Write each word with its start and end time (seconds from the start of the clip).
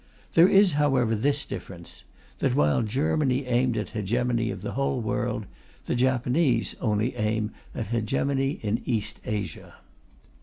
There 0.33 0.47
is, 0.47 0.71
however, 0.71 1.13
this 1.15 1.45
difference, 1.45 2.05
that, 2.39 2.55
while 2.55 2.81
Germany 2.81 3.45
aimed 3.45 3.77
at 3.77 3.89
hegemony 3.89 4.49
of 4.49 4.61
the 4.63 4.71
whole 4.71 4.99
world, 4.99 5.45
the 5.85 5.93
Japanese 5.93 6.73
only 6.81 7.15
aim 7.15 7.51
at 7.75 7.85
hegemony 7.93 8.53
in 8.63 8.81
Eastern 8.85 9.31
Asia. 9.31 9.75